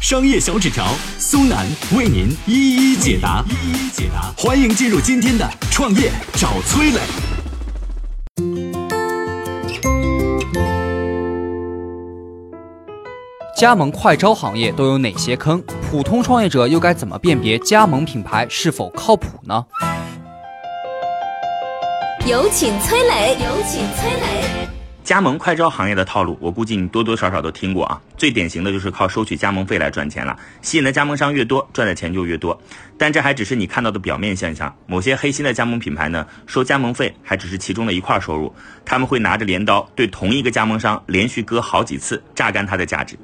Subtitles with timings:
[0.00, 0.86] 商业小纸条
[1.18, 4.32] 苏南为您一一解答，一一解答。
[4.34, 7.00] 欢迎进入今天的创业找崔磊。
[13.54, 15.62] 加盟快招行业都有哪些坑？
[15.90, 19.66] 普通创业者又该怎么辨别加盟品牌是否靠谱呢？
[22.24, 24.79] 有请崔磊，有请崔磊。
[25.10, 28.00] 加盟快招行业的套路，我估计你多多少少都听过啊。
[28.16, 32.56] 最典型的就是靠收取加盟费来赚钱了，吸引的加盟商越多，赚的钱就越多。
[32.96, 43.18] 但这还只是你看到的表面现象，某些黑心的加盟品牌呢，收加盟费还只是其中的一块收入，他们会拿着镰刀对同一个加盟商连续割好几次，榨干它的价值。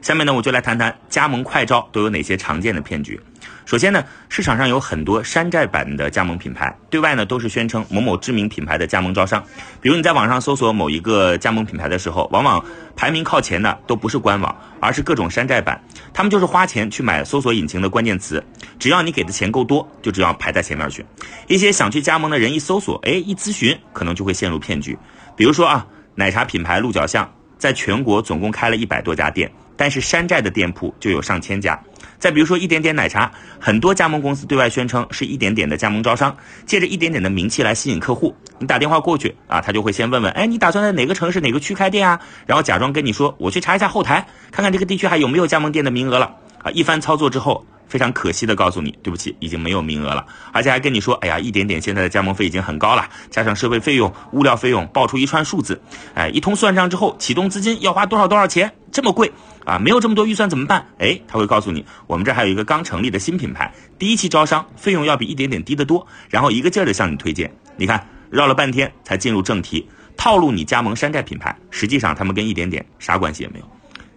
[0.00, 3.20] 下面呢，我就来谈谈加盟快招都有哪些常见的骗局。
[3.64, 9.42] 首先呢，市场上有很多山寨版的加盟品牌，对外呢都是宣称某某知名品牌的加盟招商。
[9.80, 12.62] 比如你在网上搜索某一个加盟品牌的时候，往往
[12.96, 15.80] 排名靠前的都不是官网，而是各种山寨版。
[16.12, 18.42] 他们就是花钱去买搜索引擎的关键词，
[18.78, 21.04] 只要你给的钱够多，就只要排在前面去。
[21.46, 24.98] 一些想去加盟的人一搜索，哎，一咨询，可能就会陷入骗局。
[25.36, 31.80] 比如说啊，奶茶品牌鹿角巷在全国总共开了一百多家店，但是山寨的店铺就有上千家。
[32.22, 38.32] 再比如说一点点奶茶，很多加盟公司对外宣称是一点点的加盟招商，借着一点点的名气来吸引客户。
[38.60, 42.20] 你打电话过去啊，他就会先问问，哎，你打算在哪个城市哪个区开店啊？
[42.46, 46.32] 然后假装跟你说，我去查一下后台，看看这个地区还有没有加盟店的名额了。
[46.62, 50.24] 啊，一番操作之后，非常可惜的告诉你，对不起，已经没有名额了。
[50.52, 55.82] 而且还跟你说，哎呀，一点点现在的加盟费已经很高了，加上设备费用、物料费用，报出一串数字，
[56.14, 59.32] 哎，一通算账之后，启动资金要花多少多少钱，这么贵。
[59.64, 60.84] 啊，没有这么多预算怎么办？
[60.98, 67.54] 哎，他会告诉你，我们这还有一个刚成立的新品牌，第一期招商费用要比一点点低得多，然后一个劲儿的向你推荐。
[67.76, 73.64] 你看，绕了半天才进入正题，套路你加盟山寨品牌，实际上他们跟一点点啥关系也没有。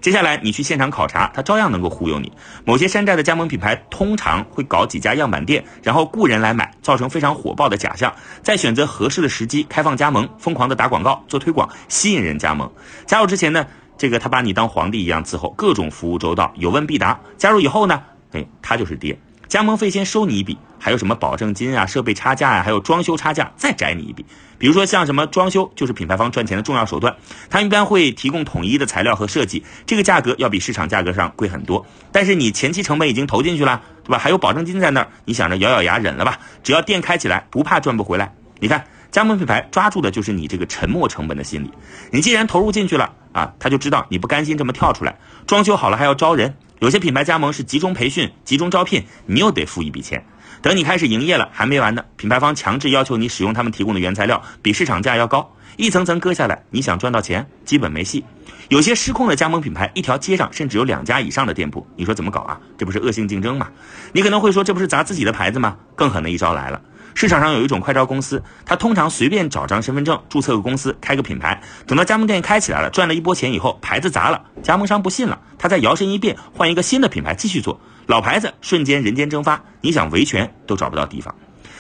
[0.02, 2.32] 接下来你去现场考察，他照样能够忽悠你。
[2.64, 8.12] 某些山寨的加盟品牌通常会搞几家样板店，然后雇人来买，造成非常火爆的假象，
[8.42, 12.72] 再选择合适的时机开放加盟，疯狂的打广告做推广，吸引人加盟。
[13.06, 13.68] 加入之前呢？
[13.98, 17.20] 这个他把你当皇帝一样伺候，各种服务周到，有问必答。
[17.38, 19.18] 加入以后呢，哎，他就是爹。
[19.48, 24.26] 加盟费先收你一笔，还有什么保证金啊、设备差价呀，还有装修差价，再摘你一笔。
[24.58, 27.16] 比如说像什么装修，就是品牌方赚钱的重要手段。
[27.50, 31.86] 他一般会提供统一的材料和设计，这个价格要比市场价格上贵很多。
[32.12, 34.18] 但是你前期成本已经投进去了，对吧？
[34.18, 36.40] 还有保证金在那儿，你想着咬咬牙忍了吧？
[36.64, 38.34] 只要店开起来，不怕赚不回来。
[38.60, 38.84] 你看。
[39.16, 41.72] 加盟品牌抓住的就是你这个沉没成本的心理，
[42.12, 45.18] 你既然投入进去了啊，他就知道你不甘心这么跳出来，
[45.48, 46.54] 装修好了还要招人。
[46.80, 50.26] 有些品牌加盟是集中培训、集中招聘，你又得付一笔钱。
[50.62, 58.24] 等你开始营业了，还没完呢，品牌方强制要求你使用他们提供的原材料，比市场价要高，一层层割下来，你想赚到钱基本没戏。
[58.70, 62.60] 有些失控的加盟品牌，一条街上甚至有两家以上的店铺，你说怎么搞啊？
[62.78, 63.70] 这不是恶性竞争吗？
[64.12, 65.78] 你可能会说，这不是砸自己的牌子吗？
[65.96, 66.82] 更狠的一招来了。
[67.14, 81.34] 市场上有一种快招公司，他通常随便找张身份证，注册个公司，开个品牌，等到加盟店开起来了，赚了一波钱以后，牌子砸了，加盟商不信了，他再摇身一变，换一个新的品牌继续做，老牌子瞬间人间蒸发，你想维权都找不到地方。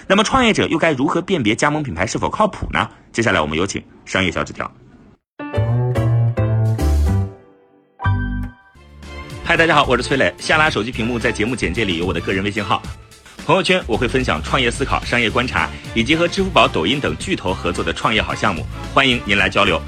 [0.07, 2.87] 那么创业者又该如何辨别加盟品牌是否靠谱呢？
[3.11, 4.71] 接下来我们有请商业小纸条。
[9.43, 12.83] 嗨，大家好，我是崔磊，下拉手机屏幕，在节目简介里有我的个人微信号。
[13.47, 18.63] 朋友圈我会分享创业思考、商业观察，以及和支付宝、抖音等巨头合作的创业好项目，
[18.93, 19.81] 欢迎您来交流。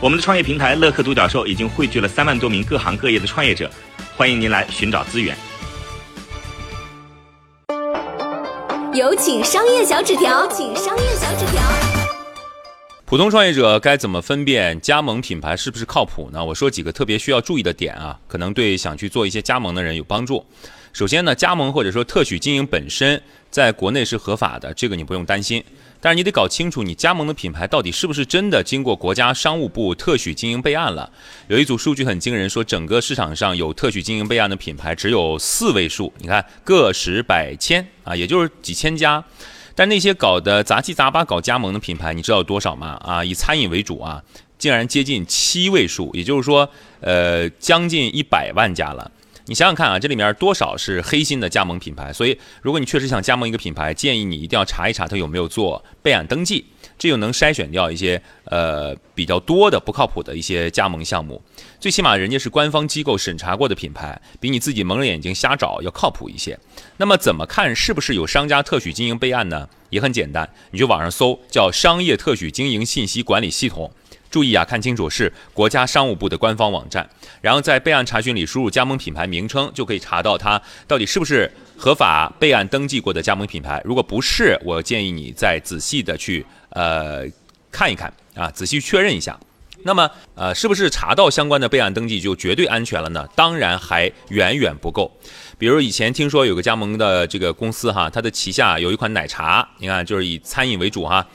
[0.00, 3.68] 我们的创业平台乐客独角兽已经汇聚了三万多名各行各业的创业者，
[4.16, 5.36] 欢迎您来寻找资源。
[8.94, 11.83] 有请商业小纸条，请商业小纸条。
[13.14, 16.44] 普通创业者该怎么分辨加盟品牌是不是靠谱呢？
[16.44, 20.44] 我说几个特别需要注意的点啊，可能对想去做一些加盟的人有帮助。
[20.92, 23.22] 首先呢，加盟或者说特许经营本身
[23.52, 25.62] 在国内是合法的，这个你不用担心。
[26.00, 31.08] 但是你得搞清楚，你加盟的品牌到底是不是真的经过国家商务部特许经营备案了。
[31.46, 39.24] 有一组数据很惊人，说整个市场上有特许经营备案的品牌只有四位数，你看个十百千啊，也就是几千家。
[39.74, 42.98] 但那些搞的杂七杂八搞加盟的品牌，你知道有多少吗？
[43.04, 44.22] 啊，以餐饮为主啊，
[44.56, 46.68] 竟然接近七位数，也就是说，
[47.00, 49.10] 呃，将近一百万家了。
[49.46, 52.10] 你想想看啊，这里面多少是黑心的加盟品牌？
[52.10, 56.64] 所以，如果你确实想加盟一个品牌，建议你一定要查一查它有没有做备案登记，
[56.98, 61.42] 这就能筛选掉一些呃比较多的不靠谱的一些加盟项目。
[61.78, 66.58] 最起码人家是官方机构审查过的品牌，比你自己蒙着眼睛瞎找要靠谱一些。
[66.96, 69.68] 那么，怎么看是不是有商家特许经营备案呢？
[69.90, 73.92] 也很简单，你去网上搜叫“商业特许经营信息管理系统”。
[74.30, 77.08] 注意啊，看清楚是国家商务部的官方网站，
[77.40, 83.80] 然后在备案查询里输入加盟品牌名称，就可以查到它到底是不是合法备案登记过的加盟品牌。
[83.84, 87.24] 如果不是，我建议你再仔细的去呃
[87.70, 89.38] 看一看啊，仔细确认一下。
[89.86, 93.28] 那么呃，是不是查到相关的备案登记就绝对安全了呢？
[93.36, 95.14] 当然还远远不够。
[95.58, 101.26] 比如以前听说有个加盟的这个公司哈，它的旗下有一款奶茶，你看就是以餐饮为主哈。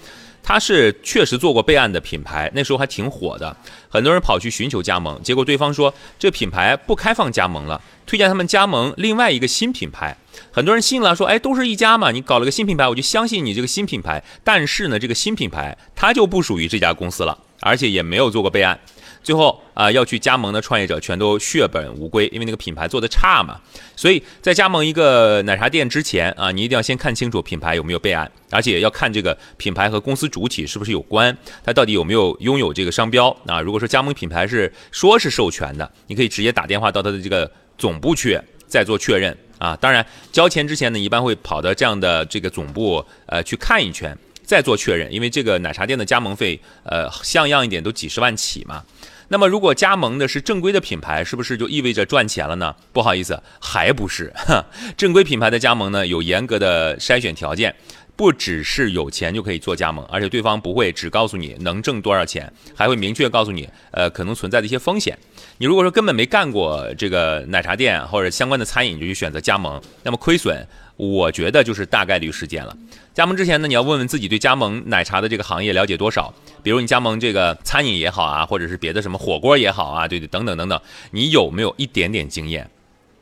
[0.42, 3.56] 他是确实做过备案的品牌，那时候还挺火的，
[3.90, 10.18] 很多人跑去寻求加盟，结果对方说这品牌不开放加盟了，推荐他们加盟另外一个新品牌，
[10.52, 18.80] 很多人信了，说哎都是一家嘛，你搞了个新品牌，我就相信你这个新品牌，但是呢这个新品牌它就不属于这家公司了，而且也没有做过备案。
[19.22, 23.60] 最后啊，要去加盟的创业者全都血本无归，因为那个品牌做的差嘛。
[23.96, 33.60] 所以在加盟一个奶茶店之前啊，你一定要先看清楚品牌有没有备案，而且要看这个品牌和公司主体是不是有关，它到底有没有拥有这个商标啊。
[33.60, 39.76] 如果说加盟品牌是说是授权的，你可以直接打电话到它的这个总部去再做确认啊。
[39.76, 44.18] 当然交钱之前呢，一般会跑到这样的这个总部呃去看一圈。
[44.50, 48.84] 再做确认，因为这个奶茶店的加盟费，呃，像样一点都几十万起嘛。
[49.28, 52.76] 那么如果加盟的是正规的品牌，是不是就意味着赚钱了呢？
[52.92, 54.34] 不好意思，还不是。
[54.98, 57.76] 正规品牌的加盟呢，有严格的筛选条件，
[58.20, 65.18] 不只是有钱就可以做加盟，而且对方不会只告诉你能挣多少钱，还会明确告诉你，呃，可能存在的一些风险。
[65.58, 70.68] 你如果说根本没干过这个奶茶店或者相关的餐饮，就去选择加盟，那么亏损。
[70.98, 72.76] 我觉得就是大概率事件了。
[73.14, 76.34] 加盟之前呢，你要问问自己对加盟奶茶的这个行业了解多少。
[76.62, 80.78] 比如你加盟这个餐饮也好啊，或者是别的什么火锅也好啊，对对，等等等等，
[81.12, 82.70] 你有没有一点点经验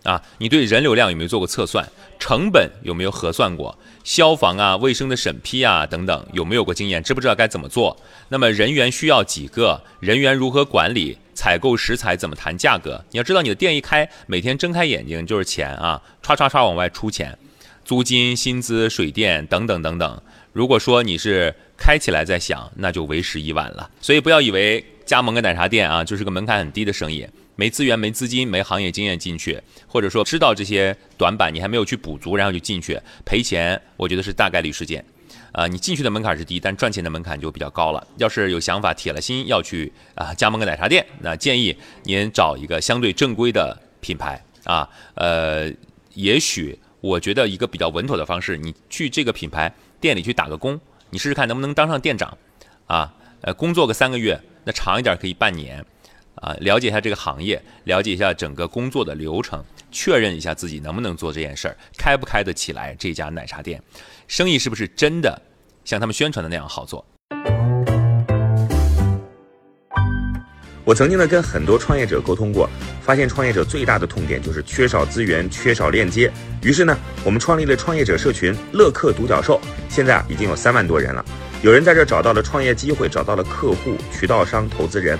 [0.07, 0.21] 啊？
[0.37, 1.87] 你对人流量有没有做过测算？
[2.17, 3.77] 成本有没有核算过？
[4.03, 7.03] 消防啊、卫生的审批啊等等，有没有过经验？
[7.03, 7.95] 知不知道该怎么做？
[8.29, 9.83] 那么人员需要几个？
[9.99, 11.17] 人员如何管理？
[11.33, 13.03] 采购食材怎么谈价格？
[13.11, 17.37] 你要知道，你的店一开，每天睁开眼睛就是钱啊，唰唰唰往外出钱。
[17.85, 20.21] 租金、薪资、水电等等等等。
[20.51, 23.87] 如果说你是开起来在想，那就为时已晚了。
[24.01, 27.27] 所以不要以为加盟个奶茶店啊，就是个门槛很低的生意，
[27.57, 35.03] 没资源、没资金、没行业经验进去，或者说知道这些短板你还没有去补足，然后就进去赔钱，我觉得是大概率事件。
[35.51, 38.07] 啊，你进去的门槛是低，但赚钱的门槛就比较高了。
[38.15, 45.69] 要是有想法、铁了心要去啊加盟个奶茶店，那建议您找一个相对正规的品牌啊，呃，
[46.13, 46.79] 也许。
[46.99, 49.71] 我觉得一个比较稳妥的方式，你去这个品牌
[50.01, 50.77] 店里去打个工，
[51.11, 52.35] 你试试看能不能当上店长，
[52.87, 55.85] 啊，呃，工作个三个月，那长一点可以半年，
[56.41, 63.81] 啊，了解一下这个行业，了解一下整个工作的流程，确认一下自己能不能做这件事儿，开不开得起来这家奶茶店，
[64.27, 65.41] 生意是不是真的
[65.83, 67.05] 像他们宣传的那样好做。
[70.83, 72.69] 我曾经呢跟很多创业者沟通过，
[73.01, 76.31] 发现创业者最大的痛点就是缺少资源、缺少链接。
[76.61, 79.59] 于是呢，我们创立了创业者社群“乐客独角兽”，
[79.89, 81.25] 现在啊已经有三万多人了。
[81.61, 85.19] 有人在这找到了创业机会，找到了客户、渠道商、投资人。